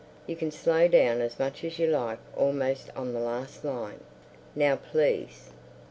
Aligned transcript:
You 0.25 0.35
can 0.35 0.49
slow 0.49 0.87
down 0.87 1.21
as 1.21 1.37
much 1.37 1.63
as 1.63 1.77
you 1.77 1.85
like 1.85 2.17
almost 2.35 2.89
on 2.95 3.13
the 3.13 3.19
last 3.19 3.63
line. 3.63 3.99
Now, 4.55 4.75
please." 4.75 5.51